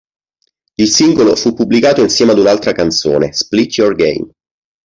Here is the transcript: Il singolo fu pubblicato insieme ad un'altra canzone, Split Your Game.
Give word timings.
Il 0.79 0.87
singolo 0.89 1.35
fu 1.35 1.53
pubblicato 1.53 2.01
insieme 2.01 2.31
ad 2.31 2.39
un'altra 2.39 2.71
canzone, 2.71 3.33
Split 3.33 3.75
Your 3.77 3.93
Game. 3.93 4.31